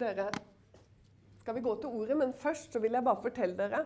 [0.00, 0.28] dere
[1.40, 3.84] skal vi gå til ordet, men først så vil jeg bare fortelle dere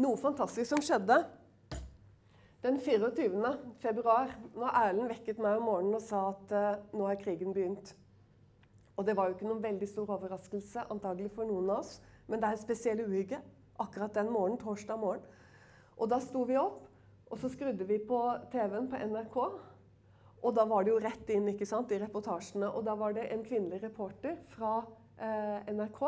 [0.00, 1.18] noe fantastisk som skjedde
[2.62, 3.50] den 24.
[3.82, 7.90] februar, når Erlend vekket meg om morgenen og sa at uh, nå er krigen begynt.
[8.96, 11.96] Og det var jo ikke noen veldig stor overraskelse, antagelig for noen av oss,
[12.30, 13.40] men det er en spesiell uhygge
[13.82, 15.26] akkurat den morgenen, torsdag morgen.
[15.98, 16.84] Og da sto vi opp,
[17.32, 18.20] og så skrudde vi på
[18.52, 19.38] TV-en på NRK.
[20.42, 22.68] Og da var det jo rett inn ikke sant, i reportasjene.
[22.70, 24.80] Og da var det en kvinnelig reporter fra
[25.22, 26.02] eh, NRK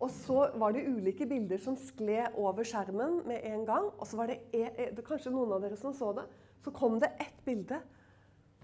[0.00, 3.90] og så var det ulike bilder som skled over skjermen med en gang.
[4.00, 6.24] Og så var det, e, e, kanskje noen av dere som så det.
[6.64, 7.76] Så kom det ett bilde.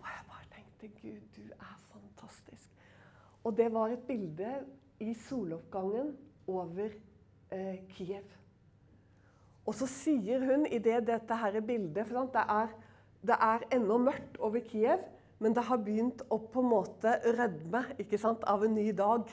[0.01, 2.71] Og jeg bare tenkte Gud, du er fantastisk.
[3.45, 4.55] Og det var et bilde
[5.05, 6.15] i soloppgangen
[6.49, 6.89] over
[7.53, 8.33] eh, Kiev.
[9.67, 12.73] Og så sier hun i det dette her bildet for sant, det er,
[13.27, 15.03] det er ennå mørkt over Kiev,
[15.39, 19.29] men det har begynt å på en måte rødme ikke sant, av en ny dag.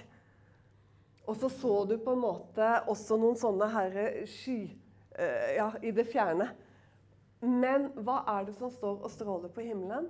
[1.23, 4.57] Og så så du på en måte også noen sånne her sky
[5.15, 6.49] uh, ja, i det fjerne.
[7.43, 10.09] Men hva er det som står og stråler på himmelen?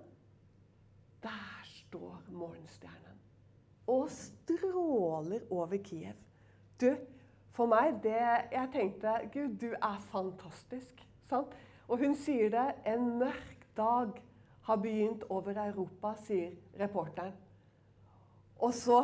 [1.23, 3.19] Der står morgenstjernen.
[3.89, 6.17] Og stråler over Kiev.
[6.81, 6.95] Du,
[7.53, 8.17] for meg det
[8.51, 11.03] Jeg tenkte Gud, du er fantastisk.
[11.29, 11.53] Sant?
[11.87, 12.67] Og hun sier det.
[12.89, 14.23] En mørk dag
[14.63, 17.33] har begynt over Europa, sier reporteren.
[18.63, 19.03] Og så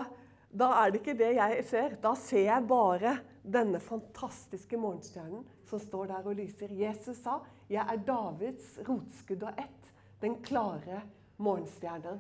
[0.50, 1.96] da er det ikke det jeg ser.
[2.02, 6.74] Da ser jeg bare denne fantastiske morgenstjernen som står der og lyser.
[6.74, 11.02] Jesus sa, 'Jeg er Davids rotskudd og ett, den klare
[11.38, 12.20] morgenstjernen'.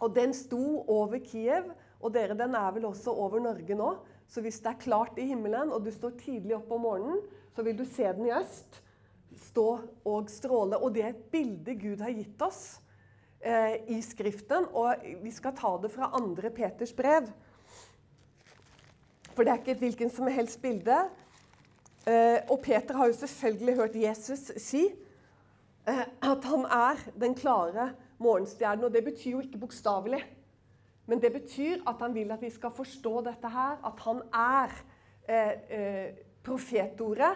[0.00, 1.70] Og den sto over Kiev,
[2.00, 3.96] og dere, den er vel også over Norge nå.
[4.26, 7.20] Så hvis det er klart i himmelen, og du står tidlig opp om morgenen,
[7.54, 8.82] så vil du se den i øst
[9.40, 9.68] stå
[10.04, 10.78] og stråle.
[10.78, 12.80] Og det er et bilde Gud har gitt oss
[13.40, 14.68] eh, i Skriften.
[14.72, 17.30] Og vi skal ta det fra andre Peters brev.
[19.32, 20.98] For det er ikke et hvilken som helst bilde.
[22.06, 24.86] Eh, og Peter har jo selvfølgelig hørt Jesus si
[25.88, 27.92] eh, at han er den klare
[28.22, 28.84] morgenstjernen.
[28.84, 30.22] Og det betyr jo ikke bokstavelig.
[31.06, 33.78] Men det betyr at han vil at vi skal forstå dette her.
[33.86, 34.76] At han er
[35.28, 36.12] eh, eh,
[36.44, 37.34] profetordet.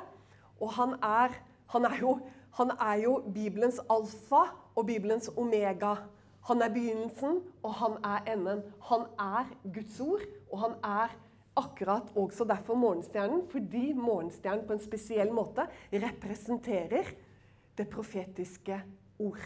[0.61, 1.35] Og han er,
[1.75, 2.19] han er jo
[2.57, 4.47] han er jo Bibelens alfa
[4.77, 5.95] og Bibelens omega.
[6.49, 8.63] Han er begynnelsen, og han er enden.
[8.89, 11.13] Han er Guds ord, og han er
[11.57, 17.13] akkurat også derfor morgenstjernen, fordi morgenstjernen på en spesiell måte representerer
[17.77, 18.81] det profetiske
[19.19, 19.45] ord.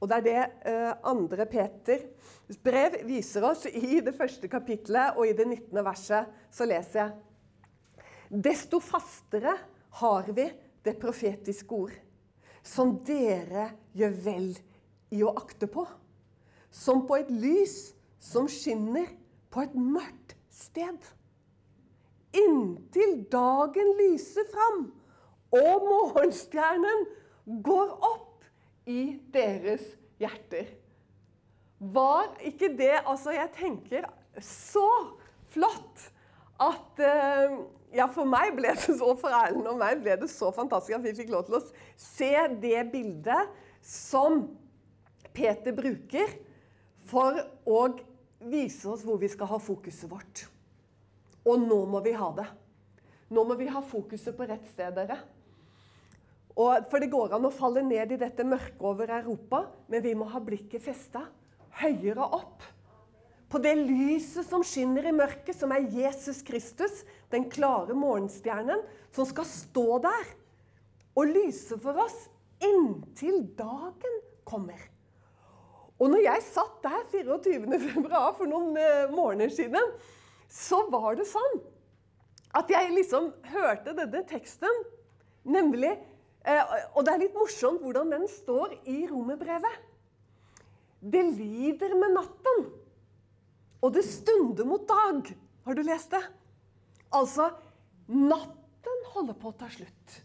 [0.00, 5.26] Og Det er det uh, andre Peters brev viser oss i det første kapitlet og
[5.28, 5.84] i det 19.
[5.84, 6.30] verset.
[6.50, 7.12] Så leser jeg
[8.30, 9.56] Desto fastere
[10.00, 10.46] har vi
[10.86, 11.96] det profetiske ord
[12.66, 14.50] som dere gjør vel
[15.14, 15.86] i å akte på.
[16.70, 19.08] Som på et lys som skinner
[19.50, 20.98] på et mørkt sted.
[22.36, 24.84] Inntil dagen lyser fram
[25.50, 27.08] og morgenstjernen
[27.64, 28.44] går opp
[28.86, 29.82] i deres
[30.20, 30.68] hjerter.
[31.80, 34.06] Var ikke det Altså, jeg tenker
[34.44, 34.86] så
[35.50, 36.06] flott
[36.60, 37.56] at uh,
[37.94, 41.06] ja, for meg ble det så for Erlend og meg ble det så fantastisk at
[41.06, 41.64] vi fikk lov til å
[41.98, 43.50] se det bildet
[43.84, 44.44] som
[45.34, 46.32] Peter bruker
[47.10, 47.82] for å
[48.50, 50.46] vise oss hvor vi skal ha fokuset vårt.
[51.48, 52.46] Og nå må vi ha det.
[53.30, 55.18] Nå må vi ha fokuset på rett sted, dere.
[56.56, 60.16] Og, for det går an å falle ned i dette mørket over Europa, men vi
[60.18, 61.24] må ha blikket festa
[61.80, 62.66] høyere opp
[63.50, 67.02] på det lyset som skinner i mørket, som er Jesus Kristus,
[67.32, 70.30] den klare morgenstjernen, som skal stå der
[71.18, 72.28] og lyse for oss
[72.62, 74.78] inntil dagen kommer.
[76.00, 78.06] Og når jeg satt der 24.2.
[78.38, 79.92] for noen uh, måneder siden,
[80.50, 81.60] så var det sånn
[82.56, 84.80] at jeg liksom hørte denne teksten,
[85.46, 86.64] nemlig uh,
[86.96, 89.86] Og det er litt morsomt hvordan den står i romerbrevet.
[91.00, 92.64] Det lider med natten.
[93.80, 95.30] Og det stunder mot dag.
[95.64, 96.22] Har du lest det?
[97.16, 97.50] Altså
[98.10, 100.16] Natten holder på å ta slutt.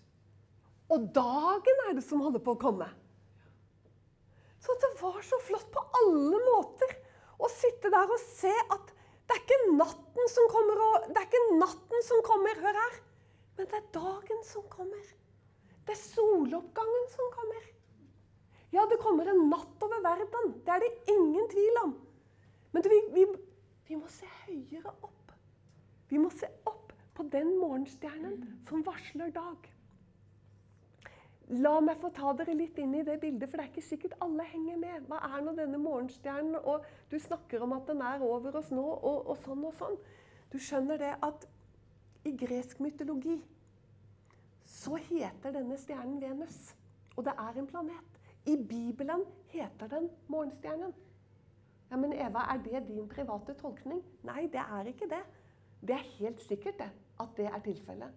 [0.93, 2.87] Og dagen er det som holder på å komme.
[4.61, 6.95] Så det var så flott på alle måter
[7.37, 8.93] å sitte der og se at
[9.25, 12.97] det er ikke natten som kommer, og, det er ikke natten som kommer, hør her,
[13.57, 15.05] men det er dagen som kommer.
[15.85, 17.63] Det er soloppgangen som kommer.
[18.73, 20.53] Ja, det kommer en natt over verden.
[20.65, 21.93] Det er det ingen tvil om.
[22.75, 23.23] Men vi, vi,
[23.87, 25.31] vi, må se høyere opp.
[26.09, 29.69] Vi må se opp på den morgenstjernen som varsler dag.
[31.61, 34.17] La meg få ta dere litt inn i det bildet, for det er ikke sikkert
[34.25, 35.07] alle henger med.
[35.07, 36.57] Hva er nå denne morgenstjernen?
[36.67, 39.95] Og du snakker om at den er over oss nå, og, og sånn og sånn.
[40.51, 41.47] Du skjønner det at
[42.27, 43.37] i gresk mytologi
[44.67, 46.73] så heter denne stjernen Venus.
[47.15, 48.21] Og det er en planet.
[48.51, 49.23] I Bibelen
[49.55, 50.91] heter den morgenstjernen.
[51.95, 54.01] Ja, Men Eva, er det din private tolkning?
[54.27, 55.21] Nei, det er ikke det.
[55.79, 56.89] Det er helt sikkert det,
[57.19, 58.09] at det er tilfellet.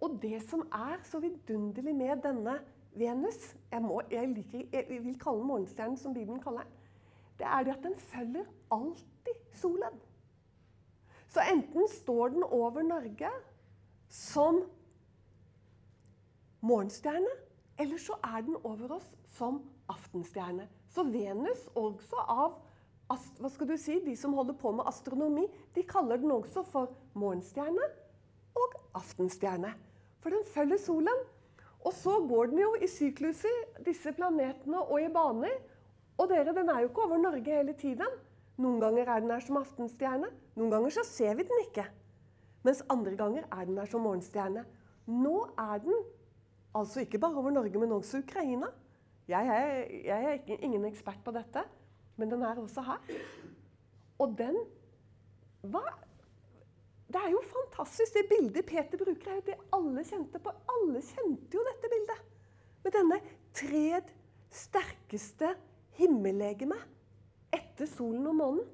[0.00, 2.54] Og det som er så vidunderlig med denne
[2.94, 6.72] Venus Jeg, må, jeg, liker, jeg vil kalle den morgenstjernen, som Bibelen kaller den.
[7.38, 10.00] Det er det at den følger alltid solen.
[11.28, 13.28] Så enten står den over Norge
[14.08, 14.64] som
[16.60, 17.36] morgenstjerne,
[17.78, 20.68] eller så er den over oss som aftenstjerne.
[20.88, 22.71] Så Venus, også av
[23.38, 26.92] hva skal du si, de som holder på med astronomi, de kaller den også for
[27.18, 27.88] morgenstjerne
[28.58, 29.72] og aftenstjerne.
[30.22, 31.22] For den følger solen.
[31.82, 35.56] Og så går den jo i sykluser, disse planetene, og i baner.
[36.20, 38.20] Og dere, den er jo ikke over Norge hele tiden.
[38.62, 40.30] Noen ganger er den her som aftenstjerne.
[40.54, 41.88] Noen ganger så ser vi den ikke.
[42.62, 44.62] Mens andre ganger er den her som morgenstjerne.
[45.10, 46.04] Nå er den
[46.78, 48.70] altså ikke bare over Norge, men også Ukraina.
[49.28, 49.66] Jeg er,
[50.04, 51.64] jeg er ikke, ingen ekspert på dette,
[52.22, 53.12] men den er også her.
[54.22, 54.56] Og den
[55.66, 55.82] hva,
[57.12, 58.14] det er jo fantastisk.
[58.14, 60.52] Det bildet Peter bruker, er det alle kjente på.
[60.74, 62.22] Alle kjente jo dette bildet.
[62.82, 63.18] Med denne
[63.54, 64.10] tred
[64.52, 65.52] sterkeste
[65.98, 66.86] himmellegemet
[67.54, 68.70] etter solen og månen.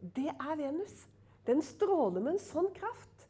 [0.00, 1.06] Det er Venus.
[1.46, 3.28] Den stråler med en sånn kraft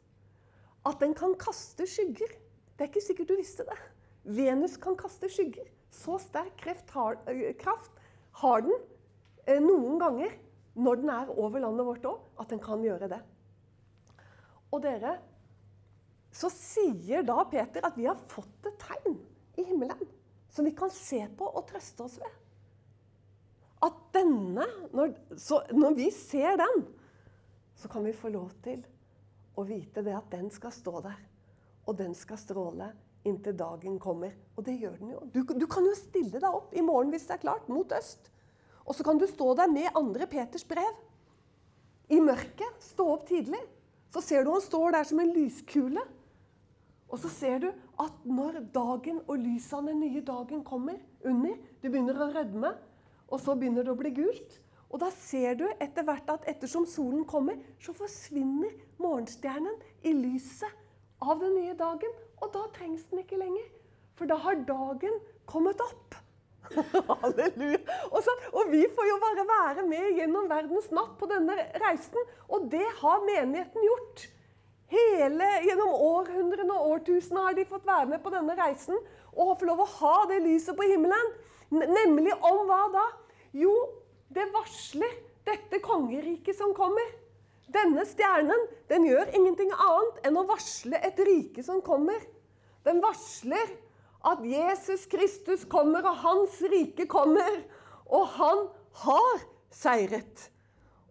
[0.87, 2.31] at den kan kaste skygger.
[2.75, 3.77] Det er ikke sikkert du visste det.
[4.37, 5.67] Venus kan kaste skygger.
[5.93, 7.19] Så sterk har,
[7.59, 7.91] kraft
[8.41, 8.96] har den eh,
[9.63, 10.35] noen ganger
[10.77, 13.21] når den er over landet vårt òg, at den kan gjøre det.
[14.73, 15.15] Og dere,
[16.33, 19.15] så sier da Peter at vi har fått et tegn
[19.57, 20.03] i himmelen
[20.53, 22.35] som vi kan se på og trøste oss ved.
[23.85, 26.85] At denne Når, så, når vi ser den,
[27.77, 28.81] så kan vi få lov til
[29.57, 31.19] å vite det at den skal stå der.
[31.85, 32.89] Og den skal stråle
[33.27, 34.33] inntil dagen kommer.
[34.55, 35.21] Og det gjør den jo.
[35.33, 38.31] Du, du kan jo stille deg opp i morgen hvis det er klart, mot øst.
[38.87, 40.95] Og så kan du stå der med andre Peters brev.
[42.09, 42.79] I mørket.
[42.79, 43.59] Stå opp tidlig.
[44.13, 46.03] Så ser du han står der som en lyskule.
[47.07, 47.67] Og så ser du
[48.03, 52.73] at når dagen og lyset den nye dagen kommer under Du begynner å rødme,
[53.27, 54.59] og så begynner det å bli gult.
[54.87, 58.71] Og da ser du etter hvert at ettersom solen kommer, så forsvinner
[59.03, 59.75] morgenstjernen
[60.07, 60.71] i lyset
[61.19, 62.13] av den nye dagen.
[62.39, 63.67] Og da trengs den ikke lenger.
[64.15, 65.19] For da har dagen
[65.49, 66.15] kommet opp.
[67.09, 67.79] Halleluja.
[68.11, 72.33] Og, så, og, vi får jo bare være med gjennom verdens natt på denne reisen.
[72.49, 74.27] Og det har menigheten gjort.
[74.91, 78.95] Hele, Gjennom århundrene og årtusener har de fått være med på denne reisen
[79.35, 81.33] og få lov å ha det lyset på himmelen.
[81.75, 83.03] Nemlig om hva da?
[83.51, 83.73] Jo,
[84.31, 85.11] det varsler
[85.47, 87.03] dette kongeriket som kommer.
[87.67, 92.21] Denne stjernen den gjør ingenting annet enn å varsle et rike som kommer.
[92.87, 93.75] Den varsler
[94.25, 97.61] at Jesus Kristus kommer, og hans rike kommer.
[98.07, 98.67] Og han
[99.03, 99.41] har
[99.73, 100.49] seiret.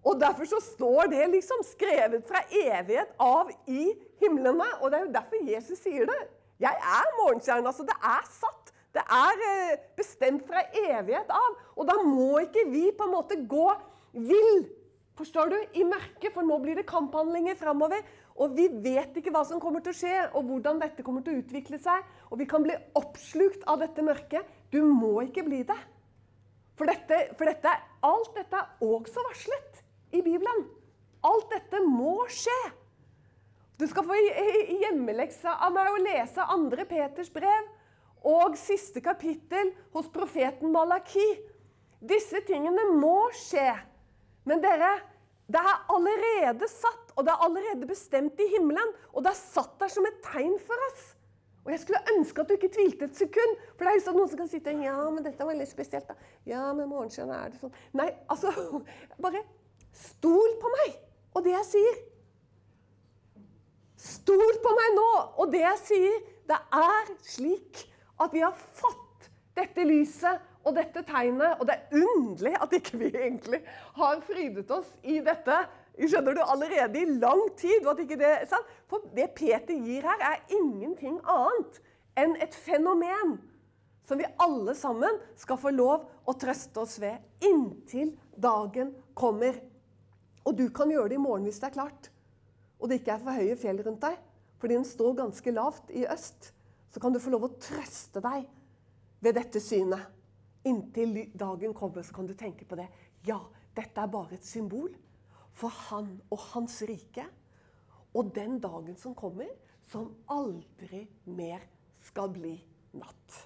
[0.06, 3.90] Og Derfor så står det liksom skrevet fra evighet av i
[4.22, 4.68] himlene.
[4.80, 6.20] Og det er jo derfor Jesus sier det.
[6.62, 7.72] Jeg er morgenstjerna.
[7.72, 8.72] Altså, det er satt.
[8.96, 11.58] Det er eh, bestemt fra evighet av.
[11.76, 13.66] Og da må ikke vi på en måte gå
[14.14, 14.62] vill
[15.16, 18.04] forstår du, i mørket, for nå blir det kamphandlinger framover.
[18.36, 21.36] Og vi vet ikke hva som kommer til å skje, og hvordan dette kommer til
[21.36, 22.04] å utvikle seg.
[22.30, 24.48] Og vi kan bli oppslukt av dette mørket.
[24.72, 25.78] Du må ikke bli det.
[26.76, 27.72] For, dette, for dette,
[28.04, 29.80] alt dette er også varslet
[30.12, 30.66] i Bibelen.
[31.24, 32.58] Alt dette må skje.
[33.80, 36.84] Du skal få hjemmelekse av meg å lese 2.
[36.88, 37.72] Peters brev
[38.26, 41.26] og siste kapittel hos profeten Malaki.
[42.00, 43.68] Disse tingene må skje.
[44.46, 44.94] Men dere,
[45.50, 48.94] det er allerede satt, og det er allerede bestemt i himmelen.
[49.12, 51.12] Og det er satt der som et tegn for oss.
[51.66, 53.56] Og jeg skulle ønske at du ikke tvilte et sekund.
[53.74, 56.14] For det er liksom noen som kan sitte Ja, men dette er veldig spesielt, da.
[56.46, 57.74] Ja, men morgenskjønn er det sånn.
[57.98, 58.52] Nei, altså
[59.24, 59.42] Bare
[59.96, 61.00] stol på meg
[61.36, 61.98] og det jeg sier.
[64.06, 65.08] Stol på meg nå
[65.42, 66.22] og det jeg sier.
[66.46, 67.82] Det er slik
[68.22, 69.05] at vi har fått
[69.56, 73.60] dette lyset og dette tegnet Og det er underlig at ikke vi egentlig
[73.96, 75.58] har frydet oss i dette
[75.96, 77.86] skjønner du, allerede i lang tid.
[78.20, 78.32] det?
[78.88, 81.80] For det Peter gir her, er ingenting annet
[82.16, 83.38] enn et fenomen
[84.06, 89.56] som vi alle sammen skal få lov å trøste oss ved inntil dagen kommer.
[90.46, 92.10] Og du kan gjøre det i morgen hvis det er klart,
[92.78, 94.20] og det ikke er for høye fjell rundt deg.
[94.60, 96.52] Fordi den står ganske lavt i øst.
[96.92, 98.46] Så kan du få lov å trøste deg
[99.26, 100.12] ved dette synet.
[100.66, 102.86] Inntil dagen kommer, så kan du tenke på det.
[103.26, 103.40] Ja,
[103.74, 104.92] dette er bare et symbol
[105.56, 107.24] for han og hans rike.
[108.16, 109.50] Og den dagen som kommer,
[109.90, 111.62] som aldri mer
[112.06, 112.54] skal bli
[112.98, 113.38] natt.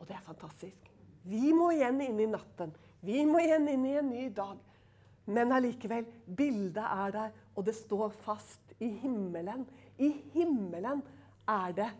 [0.00, 0.90] Og det er fantastisk.
[1.28, 2.72] Vi må igjen inn i natten.
[3.02, 4.58] Vi må igjen inn i en ny dag.
[5.30, 9.62] Men allikevel, bildet er der, og det står fast i himmelen.
[10.02, 11.04] I himmelen
[11.48, 11.90] er det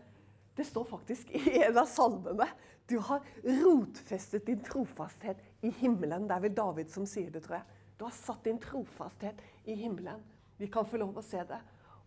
[0.55, 2.47] Det står faktisk i en av salmene.
[2.85, 6.27] Du har rotfestet din trofasthet i himmelen.
[6.27, 7.79] Det er vel David som sier det, tror jeg.
[7.97, 10.21] Du har satt din trofasthet i himmelen.
[10.57, 11.59] Vi kan få lov å se det.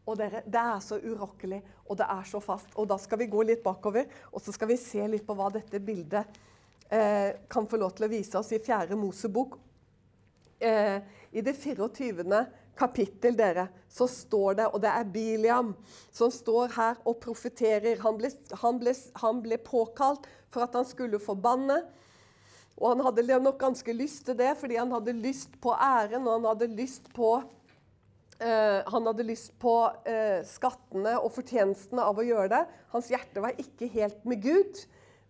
[0.07, 2.69] Og dere, Det er så urokkelig, og det er så fast.
[2.76, 5.50] Og Da skal vi gå litt bakover, og så skal vi se litt på hva
[5.50, 6.38] dette bildet
[6.91, 8.95] eh, kan få lov til å vise oss i 4.
[8.97, 9.59] Mosebok.
[10.61, 11.00] Eh,
[11.33, 12.47] I det 24.
[12.78, 15.73] kapittel dere, så står det, og det er Biliam
[16.14, 18.00] som står her og profeterer.
[18.04, 18.30] Han ble,
[18.62, 21.80] han, ble, han ble påkalt for at han skulle forbanne.
[22.76, 26.38] Og han hadde nok ganske lyst til det, fordi han hadde lyst på æren, og
[26.38, 27.38] han hadde lyst på
[28.37, 32.59] han hadde lyst på uh, skattene og fortjenestene av å gjøre det.
[32.92, 34.83] Hans hjerte var ikke helt med Gud.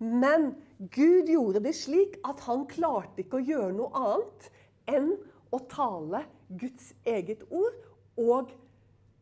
[0.03, 0.49] Men
[0.91, 4.49] Gud gjorde det slik at han klarte ikke å gjøre noe annet
[4.91, 5.13] enn
[5.55, 7.77] å tale Guds eget ord.
[8.17, 8.53] Og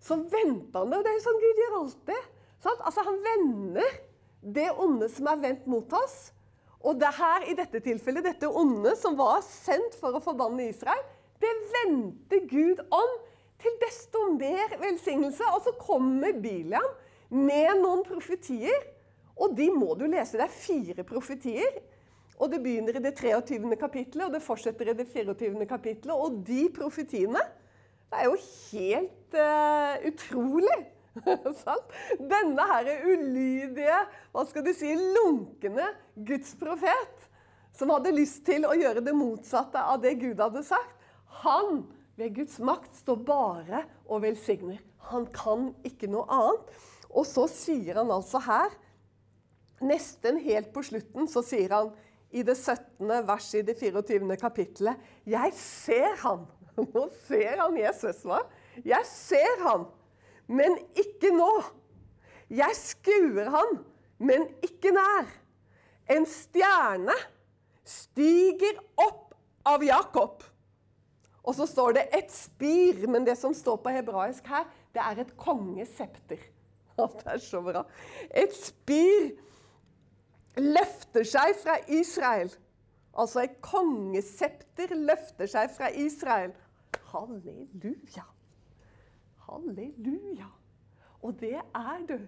[0.05, 0.99] så venter han det.
[0.99, 2.31] Og det er jo sånn Gud gjør alltid.
[2.65, 2.81] Sant?
[2.85, 3.99] Altså, han vender
[4.55, 6.19] det onde som er vendt mot oss.
[6.85, 11.01] Og det her, i dette tilfellet, dette onde som var sendt for å forbanne Israel,
[11.41, 13.15] det vendte Gud om
[13.61, 15.49] til desto mer velsignelse.
[15.57, 16.91] Og så kommer Biliam
[17.33, 18.85] med noen profetier.
[19.35, 20.37] Og de må du lese.
[20.37, 21.81] Det er fire profetier.
[22.45, 23.77] Og Det begynner i det 23.
[23.81, 25.65] kapittelet, og det fortsetter i det 24.
[25.67, 26.13] kapittelet.
[26.13, 27.41] Og de profetiene
[28.11, 28.37] Det er jo
[28.71, 30.81] helt uh, utrolig.
[32.35, 33.97] Denne her ulydige,
[34.35, 37.29] hva skal du si, lunkne Guds profet,
[37.75, 40.95] som hadde lyst til å gjøre det motsatte av det Gud hadde sagt,
[41.43, 41.87] han
[42.19, 44.79] ved Guds makt står bare og velsigner.
[45.11, 46.75] Han kan ikke noe annet.
[47.11, 48.75] Og så sier han altså her,
[49.83, 51.95] nesten helt på slutten, så sier han
[52.35, 53.09] i det 17.
[53.29, 54.37] verset i det 24.
[54.41, 56.47] kapittelet Jeg ser han.
[56.95, 58.43] Nå ser han Jesus, hva?
[58.85, 59.87] Jeg ser han,
[60.51, 61.53] men ikke nå.
[62.51, 63.79] Jeg skuer han,
[64.19, 65.31] men ikke nær.
[66.11, 67.15] En stjerne
[67.87, 69.33] stiger opp
[69.65, 70.43] av Jakob.
[71.45, 74.65] Og så står det 'et spir', men det som står på hebraisk her,
[74.95, 76.41] det er et kongesepter.
[76.97, 77.85] det er så bra.
[78.31, 79.37] Et spir
[80.61, 82.53] løfter seg fra Israel.
[83.15, 86.55] Altså et kongesepter løfter seg fra Israel.
[87.13, 88.27] Halleluja.
[89.47, 90.51] Halleluja.
[91.25, 92.19] Og det er du.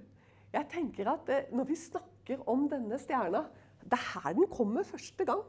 [0.54, 3.42] Jeg tenker at eh, Når vi snakker om denne stjerna
[3.82, 5.42] Det er her den kommer første gang.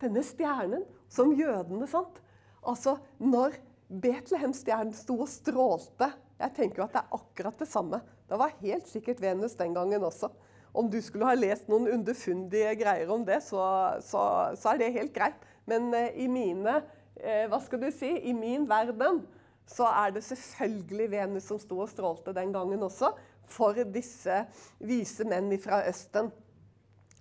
[0.00, 0.82] Denne stjernen
[1.12, 2.18] som jødene sant?
[2.64, 3.54] Altså, når
[3.88, 6.08] Betlehemstjernen sto og strålte
[6.40, 8.00] Jeg tenker jo at det er akkurat det samme.
[8.28, 10.32] Det var helt sikkert Venus den gangen også.
[10.74, 13.62] Om du skulle ha lest noen underfundige greier om det, så,
[14.02, 14.24] så,
[14.58, 15.38] så er det helt greit.
[15.70, 16.80] Men eh, i mine
[17.20, 18.10] eh, Hva skal du si?
[18.28, 19.22] I min verden
[19.70, 23.14] så er det selvfølgelig Venus som sto og strålte den gangen også.
[23.48, 24.42] For disse
[24.82, 26.32] vise menn fra Østen.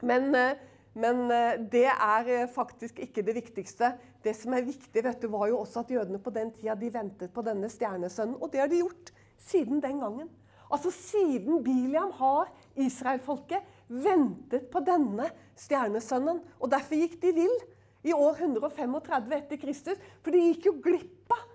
[0.03, 3.93] Men eh, men eh, det er eh, faktisk ikke det viktigste.
[4.23, 6.91] Det som er viktig, vet du, var jo også at jødene på den tida de
[6.93, 8.37] ventet på denne stjernesønnen.
[8.37, 10.29] Og det har de gjort siden den gangen.
[10.73, 12.49] Altså Siden Biliam har
[12.81, 16.41] israelfolket ventet på denne stjernesønnen.
[16.59, 17.57] Og derfor gikk de vill
[18.03, 19.99] i år 135 etter Kristus.
[20.23, 21.49] For de gikk jo glipp av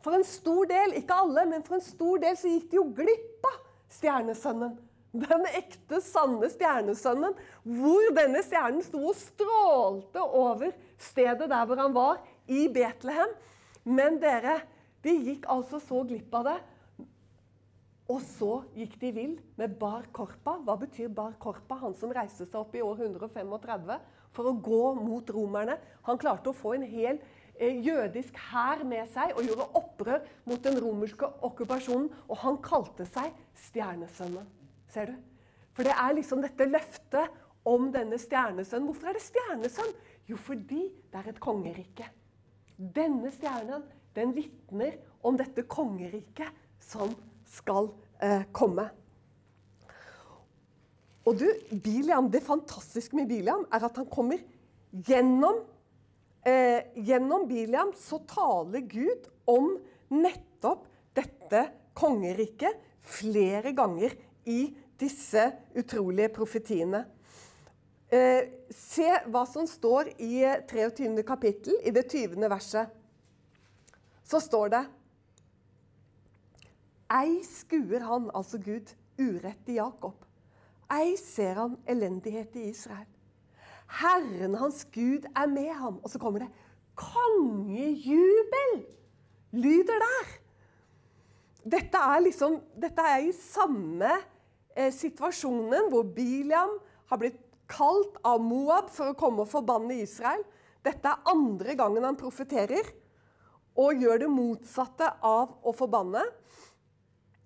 [0.00, 2.86] For en stor del, ikke alle, men for en stor del så gikk de jo
[2.96, 3.58] glipp av
[3.92, 4.78] stjernesønnen.
[5.12, 7.34] Den ekte, sanne stjernesønnen.
[7.68, 13.34] Hvor denne stjernen sto og strålte over stedet der hvor han var, i Betlehem.
[13.84, 14.62] Men dere,
[15.04, 16.58] de gikk altså så glipp av det.
[18.10, 20.56] Og så gikk de vill med Bar Korpa.
[20.66, 21.76] Hva betyr Bar Korpa?
[21.84, 23.92] Han som reiste seg opp i år 135
[24.34, 25.76] for å gå mot romerne.
[26.08, 27.20] Han klarte å få en hel
[27.54, 32.10] eh, jødisk hær med seg og gjorde opprør mot den romerske okkupasjonen.
[32.26, 33.30] Og han kalte seg
[33.68, 34.48] Stjernesønnen.
[34.90, 35.20] Ser du?
[35.76, 37.38] For det er liksom dette løftet
[37.70, 38.90] om denne stjernesønnen.
[38.90, 39.94] Hvorfor er det stjernesønn?
[40.26, 42.10] Jo, fordi det er et kongerike.
[42.74, 43.86] Denne stjernen
[44.16, 46.50] den vitner om dette kongeriket
[46.82, 47.12] som
[47.50, 47.90] skal
[48.22, 48.88] eh, komme.
[51.28, 51.46] Og du,
[51.82, 54.40] Biliam, Det fantastiske med Biliam er at han kommer
[54.90, 55.60] gjennom
[56.46, 59.74] eh, Gjennom Biliam så taler Gud om
[60.10, 61.66] nettopp dette
[61.98, 64.14] kongeriket flere ganger
[64.48, 65.42] i disse
[65.76, 67.04] utrolige profetiene.
[68.10, 70.40] Eh, se hva som står i
[70.70, 71.22] 23.
[71.26, 72.48] kapittel, i det 20.
[72.50, 72.90] verset.
[74.26, 74.82] Så står det
[77.10, 80.14] Ei skuer han, altså Gud, urett i Jakob.
[80.90, 83.08] Ei ser han elendighet i Israel.
[84.00, 85.98] Herren hans Gud er med ham.
[86.02, 86.50] Og så kommer det
[86.98, 88.76] kongejubel!
[89.50, 90.28] Lyder der.
[91.70, 94.12] Dette er liksom Dette er i samme
[94.76, 96.76] eh, situasjonen hvor Biliam
[97.10, 97.40] har blitt
[97.70, 100.42] kalt av Moab for å komme og forbanne Israel.
[100.86, 102.86] Dette er andre gangen han profeterer
[103.78, 106.22] og gjør det motsatte av å forbanne.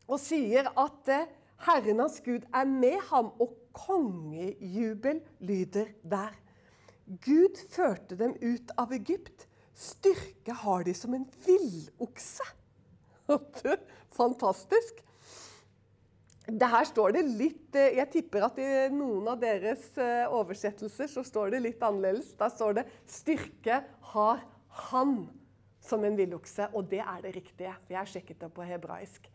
[0.08, 1.28] Og sier at eh,
[1.64, 6.34] Herren hans Gud er med ham, og kongejubel lyder der.
[7.25, 9.49] Gud førte dem ut av Egypt.
[9.75, 12.46] Styrke har de som en villokse.
[14.18, 15.00] Fantastisk.
[16.44, 21.08] Det her står det litt eh, Jeg tipper at i noen av deres eh, oversettelser
[21.08, 22.34] så står det litt annerledes.
[22.37, 23.80] Der står det 'Styrke
[24.12, 24.44] har
[24.90, 25.14] han
[25.80, 26.68] som en villokse'.
[26.76, 27.73] Og det er det riktige.
[27.88, 29.33] Jeg har sjekket det på hebraisk.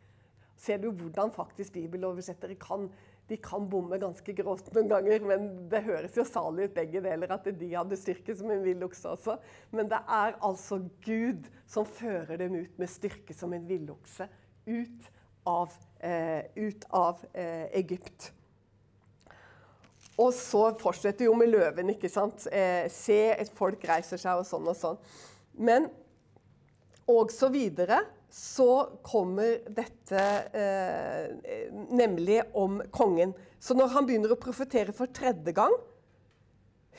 [0.59, 2.89] Ser du hvordan faktisk bibeloversettere kan
[3.29, 7.29] de kan bomme ganske grovt noen ganger, men det høres jo salig ut begge deler
[7.35, 9.35] at de hadde styrke som en villokse også.
[9.69, 14.25] Men det er altså Gud som fører dem ut med styrke som en villokse
[14.65, 15.11] ut
[15.49, 18.31] av, eh, ut av eh, Egypt.
[20.19, 21.93] Og så fortsetter jo med løven.
[21.93, 22.47] ikke sant?
[22.51, 23.21] Eh, se
[23.55, 24.97] folk reiser seg og sånn og sånn.
[25.53, 25.87] Men
[27.09, 33.33] og så videre så kommer dette eh, nemlig om kongen.
[33.59, 35.73] Så når han begynner å profetere for tredje gang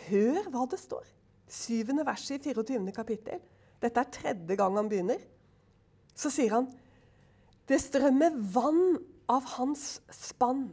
[0.09, 1.05] Hør hva det står.
[1.51, 2.81] Syvende verset i 24.
[2.97, 3.41] kapittel.
[3.83, 5.21] Dette er tredje gang han begynner.
[6.17, 6.71] Så sier han
[7.71, 8.97] det strømmer vann
[9.31, 10.73] av hans spann,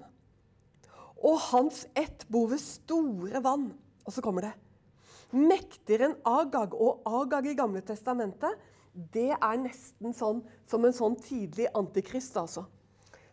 [1.18, 3.68] og hans ett bor ved store vann.
[4.08, 4.54] Og så kommer det.
[5.36, 6.74] Mektigere enn Agag.
[6.74, 8.58] Og Agag i Gamle testamentet
[8.98, 12.66] det er nesten sånn som en sånn tidlig antikrist, altså.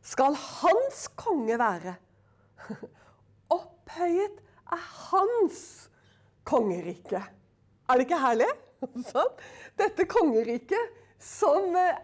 [0.05, 1.95] Skal hans konge være?
[3.57, 4.43] Opphøyet
[4.75, 5.63] er hans
[6.45, 7.23] kongerike.
[7.89, 8.51] Er det ikke herlig?
[9.13, 9.33] Sånn.
[9.81, 11.97] Dette kongeriket som eh,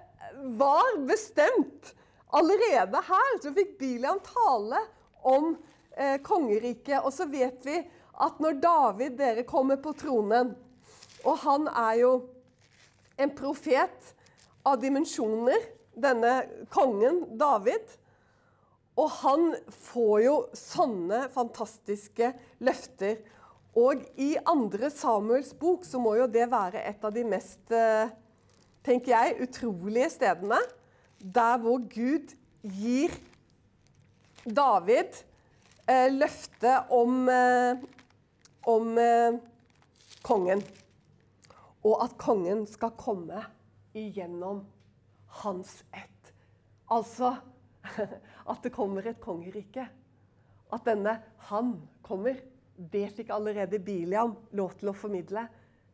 [0.56, 1.92] var bestemt
[2.32, 4.80] allerede her, så fikk Bilian tale
[5.28, 5.52] om
[5.96, 7.02] eh, kongeriket.
[7.04, 7.76] Og så vet vi
[8.20, 10.54] at når David dere kommer på tronen,
[11.24, 12.12] og han er jo
[13.20, 14.14] en profet
[14.66, 15.60] av dimensjoner,
[16.00, 16.34] denne
[16.72, 17.96] kongen David.
[19.00, 19.52] Og han
[19.90, 22.32] får jo sånne fantastiske
[22.64, 23.20] løfter.
[23.78, 28.10] Og i andre Samuels bok så må jo det være et av de mest eh,
[28.86, 30.58] tenker jeg, utrolige stedene.
[31.20, 32.32] Der hvor Gud
[32.64, 33.14] gir
[34.44, 35.20] David
[35.86, 37.76] eh, løfte om, eh,
[38.66, 39.40] om eh,
[40.24, 40.64] kongen
[41.86, 43.42] og at kongen skal komme
[43.96, 44.64] igjennom
[45.42, 46.32] hans ett.
[46.90, 47.36] Altså
[48.52, 49.86] at det kommer et kongerike.
[50.70, 51.16] At denne
[51.50, 52.40] han kommer.
[52.76, 55.46] Det fikk allerede Biliam lov til å formidle.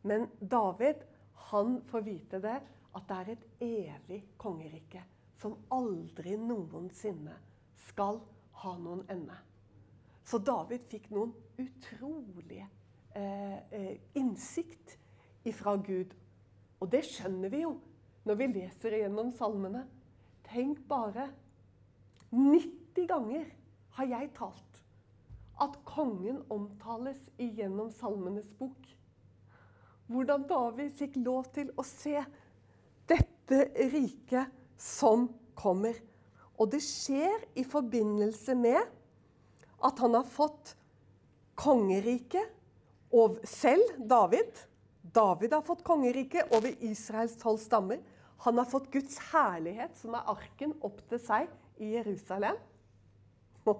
[0.07, 1.03] Men David
[1.51, 2.57] han får vite det,
[2.95, 5.03] at det er et evig kongerike
[5.37, 7.35] som aldri noensinne
[7.87, 8.19] skal
[8.63, 9.35] ha noen ende.
[10.27, 12.65] Så David fikk noen utrolige
[13.15, 14.97] eh, eh innsikt
[15.47, 16.13] ifra Gud.
[16.81, 17.75] Og det skjønner vi jo
[18.27, 19.85] når vi leser igjennom salmene.
[20.47, 21.29] Tenk bare
[22.31, 23.47] 90 ganger
[23.97, 24.83] har jeg talt
[25.63, 28.83] at kongen omtales igjennom Salmenes bok.
[30.07, 32.19] Hvordan David fikk lov til å se
[33.09, 35.97] dette riket som kommer.
[36.57, 38.79] Og det skjer i forbindelse med
[39.87, 40.75] at han har fått
[41.57, 42.53] kongeriket
[43.17, 44.51] og selv, David,
[45.13, 48.01] David har fått kongeriket over Israels tolv stammer.
[48.37, 51.47] Han har fått Guds herlighet, som er arken, opp til seg
[51.81, 52.57] i Jerusalem.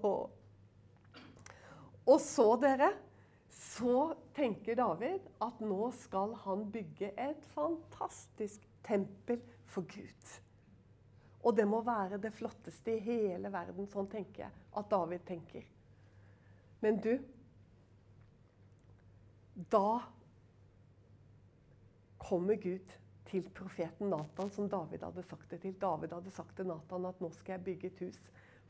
[2.08, 2.92] Og så, dere,
[3.52, 10.36] så tenker David at nå skal han bygge et fantastisk tempel for Gud.
[11.44, 13.88] Og det må være det flotteste i hele verden.
[13.92, 15.64] Sånn tenker jeg at David tenker.
[16.84, 17.18] Men du
[19.72, 20.04] Da
[22.18, 22.96] kommer Gud
[23.28, 25.76] til profeten Natan, som David hadde sagt det til.
[25.82, 28.20] David hadde sagt til Natan at nå skal jeg bygge et hus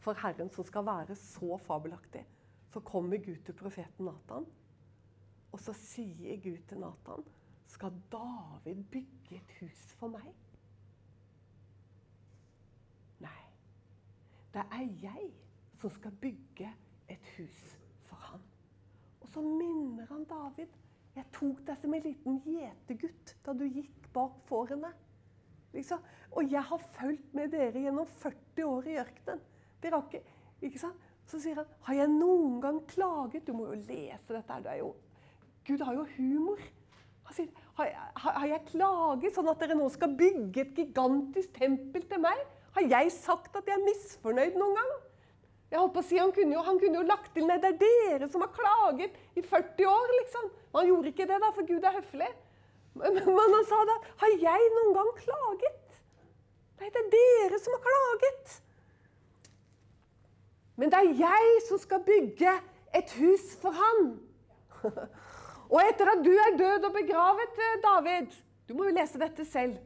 [0.02, 2.26] for Herren som skal være så fabelaktig.
[2.74, 4.46] Så kommer Gud til profeten Natan,
[5.52, 7.26] og så sier Gud til Natan
[7.68, 10.28] skal David bygge et hus for meg?
[13.20, 13.44] Nei.
[14.54, 15.32] Det er jeg
[15.78, 16.70] som skal bygge
[17.12, 17.60] et hus
[18.08, 18.44] for han.
[19.22, 20.72] Og så minner han David
[21.18, 24.92] Jeg tok deg som en liten gjetergutt da du gikk bak fårene.
[25.74, 26.02] Liksom.
[26.38, 29.42] Og jeg har fulgt med dere gjennom 40 år i ørkenen.
[29.82, 30.36] Dere har ikke,
[30.68, 31.06] ikke sant?
[31.28, 34.64] Så sier han, 'Har jeg noen gang klaget?' Du må jo lese dette.
[34.64, 34.96] det er jo,
[35.68, 36.58] Gud har jo humor.
[37.24, 41.52] Han sier, har jeg, har jeg klaget sånn at dere nå skal bygge et gigantisk
[41.54, 42.38] tempel til meg?
[42.72, 44.94] Har jeg sagt at jeg er misfornøyd noen gang?
[45.68, 47.74] Jeg holdt på å si, Han kunne jo, han kunne jo lagt til Nei, det
[47.74, 50.14] er dere som har klaget i 40 år.
[50.22, 50.52] liksom.
[50.78, 52.30] Han gjorde ikke det, da, for Gud er høflig.
[52.98, 56.00] Men, men han sa da Har jeg noen gang klaget?
[56.78, 58.56] Nei, det er dere som har klaget.
[60.78, 62.54] Men det er jeg som skal bygge
[62.96, 64.12] et hus for han.
[65.74, 68.36] Og etter at du er død og begravet, eh, David
[68.70, 69.78] Du må jo lese dette selv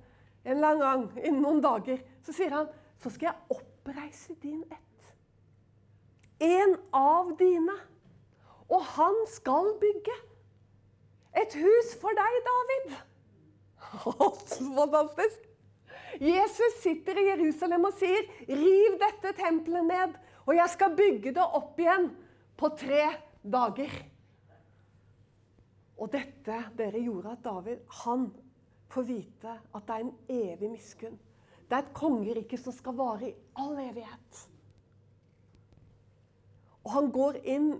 [0.43, 2.01] en lang gang innen noen dager.
[2.25, 2.69] Så sier han
[3.01, 4.90] så skal jeg oppreise din ett.
[6.41, 7.77] En av dine.
[8.71, 10.15] Og han skal bygge
[11.41, 12.93] et hus for deg, David.
[14.75, 15.47] Fantastisk!
[16.21, 21.45] Jesus sitter i Jerusalem og sier, 'Riv dette tempelet ned, og jeg skal bygge det
[21.45, 22.10] opp igjen
[22.60, 23.06] på tre
[23.43, 23.99] dager.'
[26.01, 28.32] Og dette dere gjorde at David han
[28.91, 31.19] får vite at det er en evig miskunn.
[31.69, 34.39] Det er et kongerike som skal vare i all evighet.
[36.85, 37.71] Og han går inn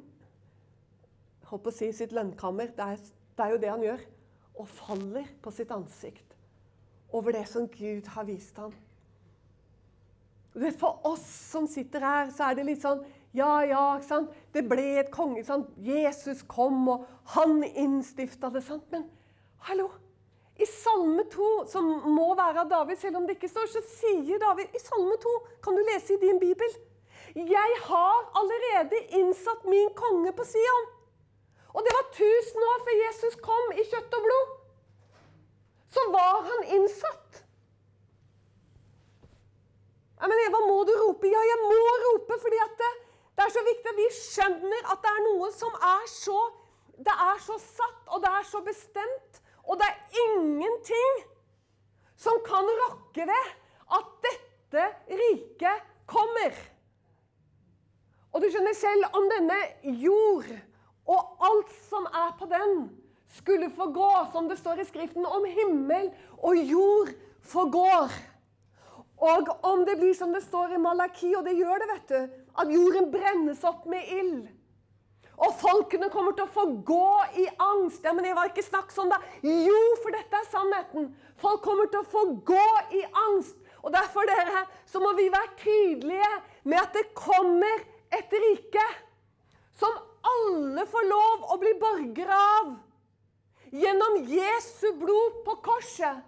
[1.52, 2.72] holdt på å si sitt lønnkammer.
[2.76, 3.02] Det er,
[3.38, 4.06] det er jo det han gjør.
[4.62, 6.38] Og faller på sitt ansikt
[7.12, 8.72] over det som Gud har vist ham.
[10.80, 14.32] For oss som sitter her, så er det litt sånn Ja, ja, ikke sant?
[14.52, 15.44] det ble et konge.
[15.48, 15.70] Sant?
[15.80, 18.64] Jesus kom, og han innstifta det.
[18.66, 18.88] Sant?
[18.92, 19.06] Men
[19.68, 19.90] hallo!
[20.62, 24.40] I Salme 2, som må være av David, selv om det ikke står, så sier
[24.44, 26.76] David i Salme 2, kan du lese i din bibel
[27.36, 30.88] Jeg har allerede innsatt min konge på Sion.
[31.74, 34.50] Og det var tusen år før Jesus kom i kjøtt og blod.
[35.96, 37.44] Så var han innsatt.
[40.20, 41.30] Ja, men Eva, må du rope?
[41.32, 42.90] Ja, jeg må rope, fordi det,
[43.38, 46.42] det, er så viktig at vi skjønner at det er noe som er så
[47.02, 49.40] Det er så satt, og det er så bestemt.
[49.66, 51.24] Og det er ingenting
[52.14, 53.48] som kan rokke ved
[53.98, 56.54] at dette riket kommer.
[58.32, 59.58] Og du skjønner selv, om denne
[60.02, 60.48] jord
[61.12, 62.86] og alt som er på den,
[63.32, 67.12] skulle forgå, som det står i Skriften, om himmel og jord
[67.48, 68.12] forgår.
[69.22, 72.42] Og om det blir som det står i Malaki, og det gjør det, vet du,
[72.64, 74.50] at jorden brennes opp med ild.
[75.42, 78.04] Og folkene kommer til å få gå i angst.
[78.06, 79.18] Ja, men det var ikke snakk sånn, da.
[79.42, 81.08] Jo, for dette er sannheten.
[81.42, 82.68] Folk kommer til å få gå
[82.98, 83.58] i angst.
[83.82, 86.30] Og derfor, dere, så må vi være tydelige
[86.70, 88.86] med at det kommer et rike
[89.80, 89.98] som
[90.32, 92.72] alle får lov å bli borgere av.
[93.72, 96.22] Gjennom Jesu blod på korset.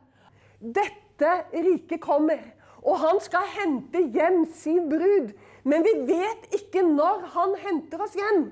[0.59, 2.39] Dette riket kommer,
[2.83, 5.33] og han skal hente hjem sin brud.
[5.67, 8.45] Men vi vet ikke når han henter oss hjem.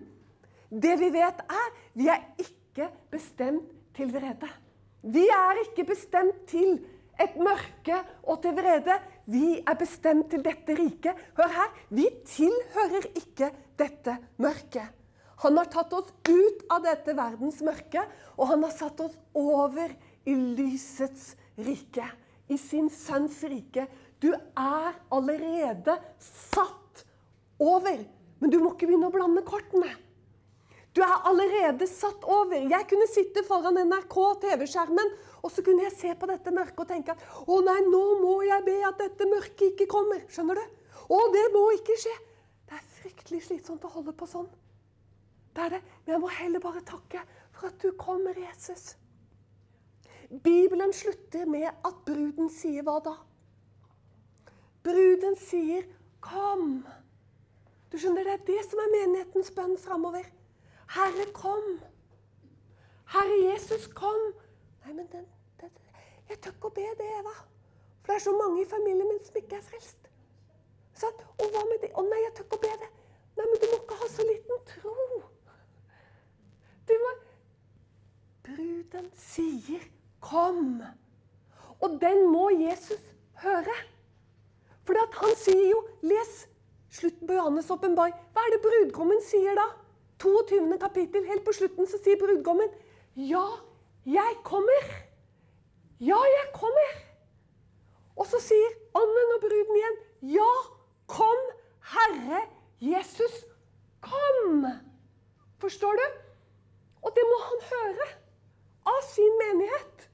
[0.71, 4.47] Det vi vet, er vi er ikke bestemt til vrede.
[5.01, 6.77] Vi er ikke bestemt til
[7.19, 8.95] et mørke og til vrede.
[9.31, 11.17] Vi er bestemt til dette riket.
[11.37, 14.87] Hør her, vi tilhører ikke dette mørket.
[15.41, 18.03] Han har tatt oss ut av dette verdens mørke,
[18.37, 19.89] og han har satt oss over
[20.29, 22.05] i lysets rike.
[22.51, 23.87] I sin sønns rike.
[24.21, 27.05] Du er allerede satt
[27.57, 28.03] over.
[28.41, 29.89] Men du må ikke begynne å blande kortene.
[30.91, 32.57] Du er allerede satt over.
[32.67, 36.89] Jeg kunne sitte foran NRK TV-skjermen og så kunne jeg se på dette mørket og
[36.89, 40.21] tenke at å nei, nå må jeg be at dette mørket ikke kommer.
[40.29, 40.65] Skjønner du?
[41.11, 42.13] Å, det må ikke skje.
[42.69, 44.49] Det er fryktelig slitsomt å holde på sånn.
[45.51, 45.81] Det er det.
[46.05, 47.23] Men jeg må heller bare takke
[47.57, 48.93] for at du kommer, Jesus.
[50.31, 53.17] Bibelen slutter med at bruden sier hva da?
[54.85, 55.83] Bruden sier
[56.21, 56.85] 'kom'.
[57.91, 60.23] Du skjønner, Det er det som er menighetens bønn framover.
[60.87, 61.81] Herre, kom.
[63.05, 64.33] Herre Jesus, kom.
[64.85, 65.25] Nei, men den,
[65.61, 65.73] den,
[66.29, 67.33] Jeg tør ikke å be det, Eva.
[68.01, 70.09] For det er så mange i familien min som ikke er frelst.
[70.97, 71.21] Sånn?
[71.37, 71.91] Og hva med det?
[71.95, 72.89] Å nei, jeg tør ikke å be det.
[73.37, 74.95] Nei, men du må ikke ha så liten tro.
[76.89, 77.11] Du må
[78.41, 79.81] Bruden sier
[80.19, 80.83] 'kom'.
[81.81, 83.03] Og den må Jesus
[83.43, 83.75] høre.
[84.83, 86.47] For han sier jo Les
[86.89, 88.13] slutten på Johannes' åpenbaring.
[88.33, 89.67] Hva er det brudgommen sier da?
[90.21, 90.77] 22.
[90.77, 92.69] kapittel, helt på slutten, så sier brudgommen
[93.15, 93.45] Ja,
[94.05, 94.85] jeg kommer.
[95.99, 96.91] Ja, jeg kommer.
[98.15, 99.99] Og så sier ånden og bruden igjen
[100.35, 100.49] Ja,
[101.09, 101.43] kom,
[101.93, 102.41] Herre
[102.81, 103.45] Jesus,
[104.01, 104.65] kom.
[105.61, 106.07] Forstår du?
[107.01, 108.07] Og det må han høre
[108.89, 110.07] av sin menighet.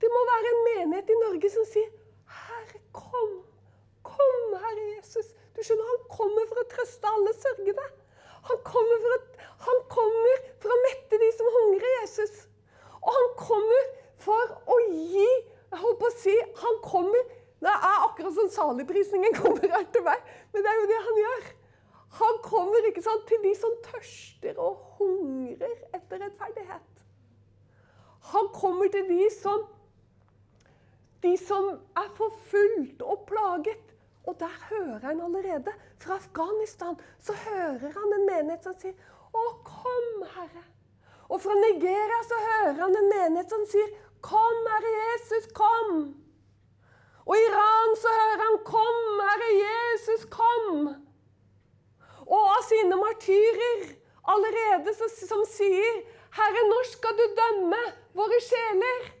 [0.00, 1.90] Det må være en menighet i Norge som sier,
[2.26, 3.32] 'Herre, kom.
[4.02, 7.86] Kom, Herre Jesus.' Du skjønner, Han kommer for å trøste alle sørgende.
[8.48, 12.44] Han kommer, for å, han kommer for å mette de som hungrer, Jesus.
[13.00, 13.88] Og han kommer
[14.20, 15.28] for å gi
[15.70, 20.04] jeg holdt på å si, Han kommer Det er akkurat som saligprisningen kommer her til
[20.06, 20.22] meg,
[20.52, 21.42] men det er jo det han gjør.
[22.20, 27.04] Han kommer ikke sant, til de som tørster og hungrer etter rettferdighet.
[28.32, 29.66] Han kommer til de som,
[31.20, 31.68] de som
[32.00, 33.89] er forfulgt og plaget.
[34.26, 35.72] Og der hører han allerede.
[35.98, 38.94] Fra Afghanistan så hører han en menighet som sier
[39.34, 40.66] 'Å, kom, Herre'.
[41.28, 46.14] Og fra Nigeria så hører han en menighet som sier 'Kom, Herre Jesus, kom'.
[47.26, 50.88] Og i Iran så hører han 'Kom, Herre Jesus, kom'.
[52.26, 53.78] Og av sine martyrer
[54.32, 54.94] allerede
[55.28, 55.94] som sier
[56.38, 57.82] 'Herre, når skal du dømme
[58.14, 59.20] våre sjeler?'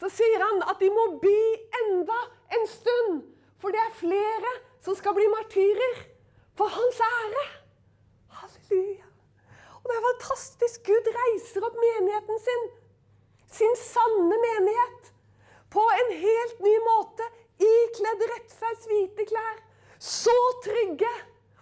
[0.00, 1.40] Så sier han at de må bi
[1.82, 2.20] enda
[2.56, 3.22] en stund,
[3.60, 4.52] for det er flere
[4.84, 6.02] som skal bli martyrer
[6.58, 7.46] for hans ære.
[8.40, 9.08] Halleluja.
[9.80, 10.82] Og det er fantastisk.
[10.88, 12.68] Gud reiser opp menigheten sin,
[13.60, 15.12] sin sanne menighet,
[15.70, 17.26] på en helt ny måte,
[17.62, 19.60] ikledd rettferds hvite klær.
[20.00, 21.12] Så trygge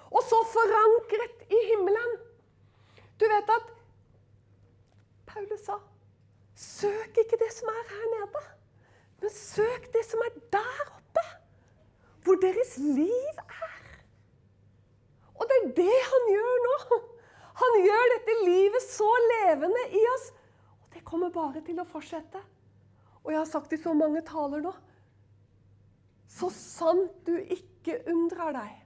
[0.08, 2.16] og så forankret i himmelen.
[3.20, 3.72] Du vet at
[5.26, 5.80] Paulus sa
[6.58, 8.40] Søk ikke det som er her nede,
[9.20, 11.22] men søk det som er der oppe.
[12.28, 13.84] Hvor deres liv er.
[15.38, 16.98] Og det er det han gjør nå.
[17.62, 20.28] Han gjør dette livet så levende i oss.
[20.82, 22.42] Og det kommer bare til å fortsette.
[23.24, 24.74] Og jeg har sagt i så mange taler nå.
[26.28, 28.78] Så sant du ikke undrer deg.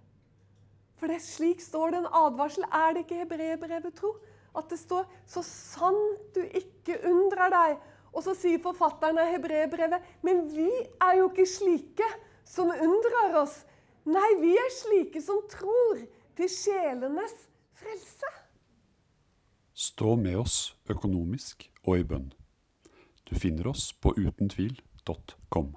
[1.01, 2.71] For det er slik står det en advarsel.
[2.71, 4.15] Er det ikke hebreerbrevet, tro?
[4.55, 7.81] At det står 'så sant du ikke undrer deg'.
[8.15, 12.07] Og så sier forfatteren av hebreerbrevet 'men vi er jo ikke slike
[12.45, 13.65] som undrer oss'.
[14.05, 16.01] Nei, vi er slike som tror
[16.37, 17.35] til sjelenes
[17.75, 18.31] frelse.
[19.75, 22.33] Stå med oss økonomisk og i bønn.
[23.31, 25.77] Du finner oss på utentvil.com.